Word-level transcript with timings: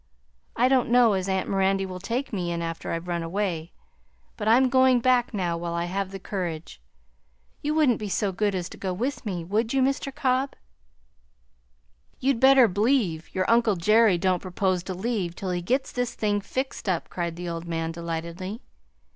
I 0.55 0.67
don't 0.67 0.89
know 0.89 1.13
as 1.13 1.29
aunt 1.29 1.47
Mirandy 1.47 1.85
will 1.85 1.99
take 1.99 2.33
me 2.33 2.51
in 2.51 2.63
after 2.63 2.91
I've 2.91 3.07
run 3.07 3.21
away, 3.21 3.71
but 4.35 4.47
I'm 4.47 4.67
going 4.67 4.99
back 4.99 5.31
now 5.31 5.55
while 5.59 5.75
I 5.75 5.85
have 5.85 6.09
the 6.09 6.17
courage. 6.17 6.81
You 7.61 7.75
wouldn't 7.75 7.99
be 7.99 8.09
so 8.09 8.31
good 8.31 8.55
as 8.55 8.67
to 8.69 8.77
go 8.77 8.93
with 8.93 9.27
me, 9.27 9.43
would 9.43 9.75
you, 9.75 9.81
Mr. 9.83 10.11
Cobb?" 10.11 10.55
"You'd 12.19 12.39
better 12.39 12.67
b'lieve 12.67 13.29
your 13.35 13.47
uncle 13.47 13.75
Jerry 13.75 14.17
don't 14.17 14.41
propose 14.41 14.81
to 14.85 14.95
leave 14.95 15.35
till 15.35 15.51
he 15.51 15.61
gits 15.61 15.91
this 15.91 16.15
thing 16.15 16.41
fixed 16.41 16.89
up," 16.89 17.07
cried 17.11 17.35
the 17.35 17.47
old 17.47 17.67
man 17.67 17.91
delightedly. 17.91 18.63